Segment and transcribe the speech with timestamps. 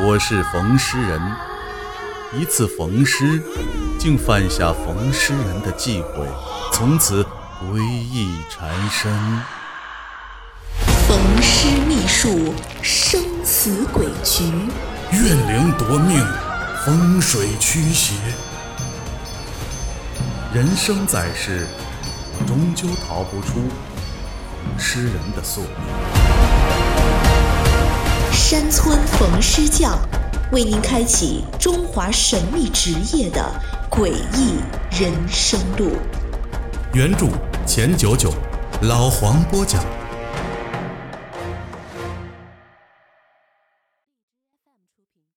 [0.00, 1.20] 我是逢诗人。
[2.32, 3.42] 一次逢诗，
[3.98, 6.24] 竟犯下逢诗人的忌讳，
[6.72, 7.24] 从此
[7.60, 9.12] 诡异缠身。
[11.08, 14.44] 逢诗秘术，生死诡局，
[15.10, 16.24] 怨灵夺命，
[16.84, 18.14] 风水驱邪。
[20.54, 21.66] 人生在世，
[22.46, 26.17] 终究逃不出逢诗人的宿命。
[28.58, 29.96] 山村逢师匠，
[30.50, 33.40] 为您开启中华神秘职业的
[33.88, 34.54] 诡异
[34.90, 35.92] 人生路。
[36.92, 37.28] 原著
[37.64, 38.34] 钱九九，
[38.80, 39.80] 老黄播讲。